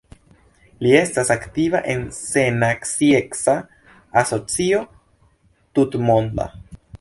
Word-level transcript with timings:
Li 0.85 0.93
estas 0.99 1.29
aktiva 1.35 1.81
en 1.93 2.01
Sennacieca 2.19 3.55
Asocio 4.23 4.81
Tutmonda. 5.81 6.49